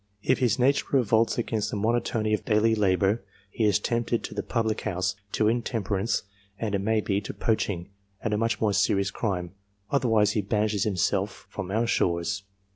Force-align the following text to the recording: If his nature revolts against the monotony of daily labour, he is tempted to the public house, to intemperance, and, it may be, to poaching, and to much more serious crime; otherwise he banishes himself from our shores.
If 0.23 0.39
his 0.39 0.57
nature 0.57 0.87
revolts 0.93 1.37
against 1.37 1.69
the 1.69 1.77
monotony 1.77 2.33
of 2.33 2.43
daily 2.43 2.73
labour, 2.73 3.21
he 3.51 3.65
is 3.65 3.77
tempted 3.77 4.23
to 4.23 4.33
the 4.33 4.41
public 4.41 4.81
house, 4.81 5.15
to 5.33 5.47
intemperance, 5.47 6.23
and, 6.57 6.73
it 6.73 6.79
may 6.79 7.01
be, 7.01 7.21
to 7.21 7.35
poaching, 7.35 7.87
and 8.19 8.31
to 8.31 8.37
much 8.39 8.59
more 8.59 8.73
serious 8.73 9.11
crime; 9.11 9.53
otherwise 9.91 10.31
he 10.31 10.41
banishes 10.41 10.85
himself 10.85 11.45
from 11.51 11.69
our 11.69 11.85
shores. 11.85 12.41